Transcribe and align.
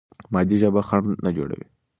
مادي 0.33 0.55
ژبه 0.61 0.81
خنډ 0.87 1.05
نه 1.25 1.29
جوړوي. 1.37 1.67